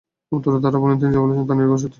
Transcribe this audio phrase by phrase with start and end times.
[0.31, 1.89] উত্তরে তারা বলেন, তিনি যা বললেন, তা নির্ঘাত সত্য।